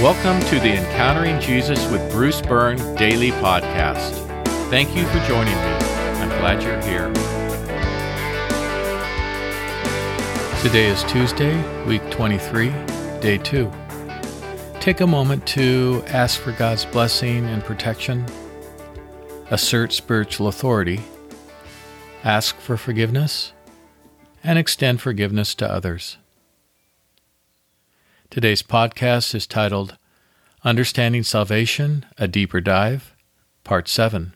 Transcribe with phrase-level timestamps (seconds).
[0.00, 4.14] Welcome to the Encountering Jesus with Bruce Byrne daily podcast.
[4.70, 5.60] Thank you for joining me.
[5.60, 7.12] I'm glad you're here.
[10.62, 12.70] Today is Tuesday, week 23,
[13.20, 13.70] day 2.
[14.80, 18.24] Take a moment to ask for God's blessing and protection,
[19.50, 21.02] assert spiritual authority,
[22.24, 23.52] ask for forgiveness,
[24.42, 26.16] and extend forgiveness to others.
[28.30, 29.98] Today's podcast is titled
[30.62, 33.16] Understanding Salvation A Deeper Dive,
[33.64, 34.34] Part 7.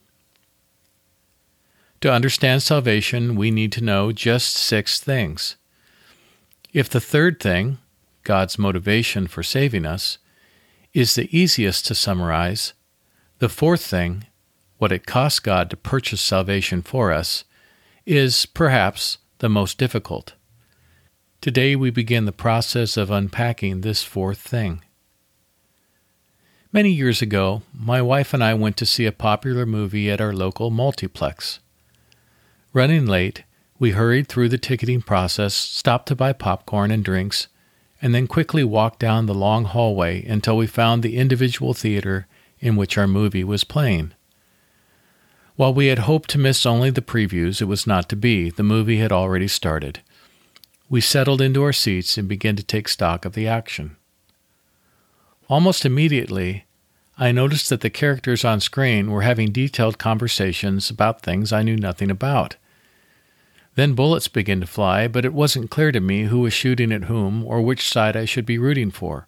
[2.00, 5.56] To understand salvation, we need to know just six things.
[6.72, 7.76] If the third thing,
[8.22, 10.16] God's motivation for saving us,
[10.94, 12.72] is the easiest to summarize,
[13.38, 14.24] the fourth thing,
[14.78, 17.44] what it costs God to purchase salvation for us,
[18.06, 20.32] is perhaps the most difficult.
[21.42, 24.80] Today we begin the process of unpacking this fourth thing.
[26.74, 30.32] Many years ago, my wife and I went to see a popular movie at our
[30.32, 31.60] local multiplex.
[32.72, 33.44] Running late,
[33.78, 37.46] we hurried through the ticketing process, stopped to buy popcorn and drinks,
[38.02, 42.26] and then quickly walked down the long hallway until we found the individual theater
[42.58, 44.12] in which our movie was playing.
[45.54, 48.50] While we had hoped to miss only the previews, it was not to be.
[48.50, 50.00] The movie had already started.
[50.90, 53.94] We settled into our seats and began to take stock of the action.
[55.48, 56.64] Almost immediately,
[57.18, 61.76] I noticed that the characters on screen were having detailed conversations about things I knew
[61.76, 62.56] nothing about.
[63.74, 67.04] Then bullets began to fly, but it wasn't clear to me who was shooting at
[67.04, 69.26] whom or which side I should be rooting for.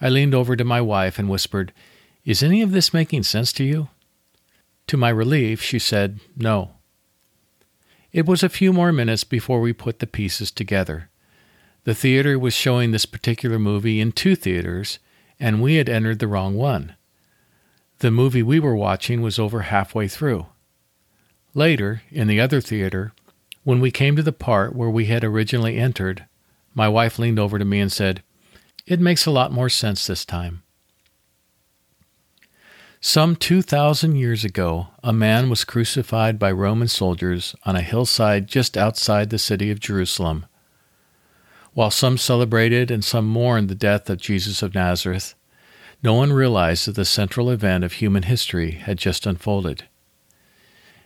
[0.00, 1.72] I leaned over to my wife and whispered,
[2.24, 3.88] Is any of this making sense to you?
[4.88, 6.72] To my relief, she said, No.
[8.12, 11.10] It was a few more minutes before we put the pieces together.
[11.86, 14.98] The theater was showing this particular movie in two theaters,
[15.38, 16.96] and we had entered the wrong one.
[18.00, 20.46] The movie we were watching was over halfway through.
[21.54, 23.12] Later, in the other theater,
[23.62, 26.26] when we came to the part where we had originally entered,
[26.74, 28.20] my wife leaned over to me and said,
[28.84, 30.64] It makes a lot more sense this time.
[33.00, 38.76] Some 2,000 years ago, a man was crucified by Roman soldiers on a hillside just
[38.76, 40.46] outside the city of Jerusalem.
[41.76, 45.34] While some celebrated and some mourned the death of Jesus of Nazareth,
[46.02, 49.84] no one realized that the central event of human history had just unfolded.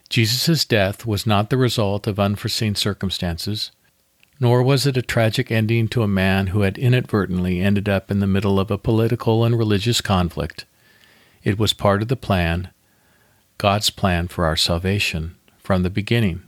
[0.09, 3.73] Jesus' death was not the result of unforeseen circumstances,
[4.39, 8.21] nor was it a tragic ending to a man who had inadvertently ended up in
[8.21, 10.67] the middle of a political and religious conflict.
[11.43, 12.71] It was part of the plan,
[13.59, 16.43] God's plan for our salvation, from the beginning.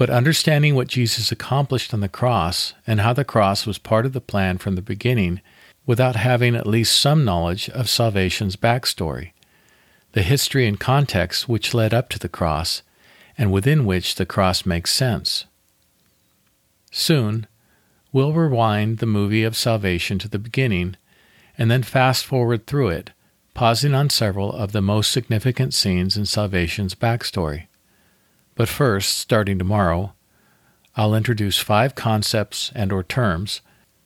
[0.00, 4.14] But understanding what Jesus accomplished on the cross and how the cross was part of
[4.14, 5.42] the plan from the beginning
[5.84, 9.32] without having at least some knowledge of salvation's backstory,
[10.12, 12.80] the history and context which led up to the cross,
[13.36, 15.44] and within which the cross makes sense.
[16.90, 17.46] Soon,
[18.10, 20.96] we'll rewind the movie of salvation to the beginning
[21.58, 23.10] and then fast forward through it,
[23.52, 27.66] pausing on several of the most significant scenes in salvation's backstory.
[28.54, 30.14] But first, starting tomorrow,
[30.96, 33.60] I'll introduce five concepts and or terms,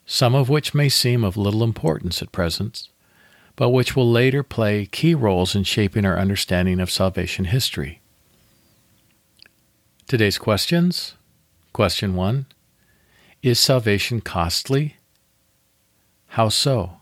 [0.06, 2.88] some of which may seem of little importance at present,
[3.56, 8.00] but which will later play key roles in shaping our understanding of salvation history.
[10.06, 11.14] Today's questions.
[11.72, 12.46] Question 1.
[13.42, 14.96] Is salvation costly?
[16.28, 17.00] How so?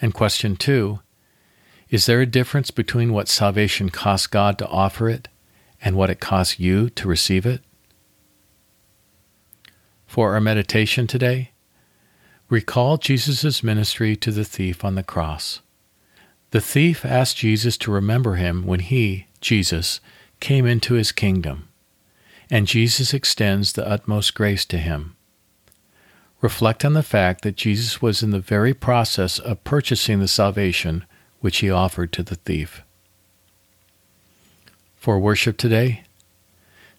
[0.00, 1.00] And question two
[1.90, 5.26] Is there a difference between what salvation costs God to offer it
[5.82, 7.62] and what it costs you to receive it?
[10.06, 11.50] For our meditation today,
[12.48, 15.60] recall Jesus' ministry to the thief on the cross.
[16.52, 20.00] The thief asked Jesus to remember him when he, Jesus,
[20.38, 21.68] came into his kingdom,
[22.48, 25.16] and Jesus extends the utmost grace to him
[26.40, 31.04] reflect on the fact that Jesus was in the very process of purchasing the salvation
[31.40, 32.82] which he offered to the thief.
[34.96, 36.04] For worship today,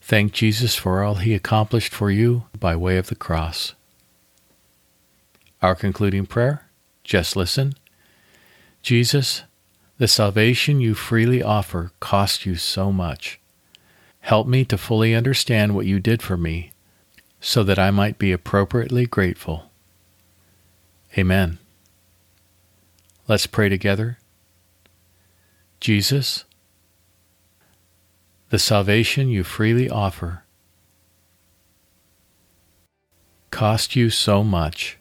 [0.01, 3.73] thank Jesus for all he accomplished for you by way of the cross.
[5.61, 6.65] Our concluding prayer
[7.03, 7.75] just listen.
[8.81, 9.43] Jesus,
[9.97, 13.39] the salvation you freely offer cost you so much.
[14.21, 16.71] Help me to fully understand what you did for me
[17.39, 19.71] so that I might be appropriately grateful.
[21.17, 21.57] Amen.
[23.27, 24.17] Let's pray together.
[25.81, 26.45] Jesus,
[28.49, 30.43] the salvation you freely offer
[33.51, 34.97] cost you so much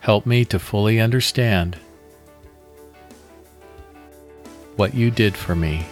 [0.00, 1.76] Help me to fully understand
[4.76, 5.84] what you did for me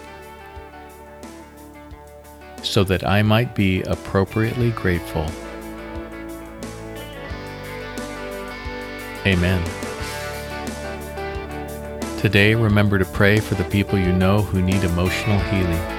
[2.62, 5.26] so that I might be appropriately grateful.
[9.26, 9.87] Amen.
[12.18, 15.97] Today, remember to pray for the people you know who need emotional healing.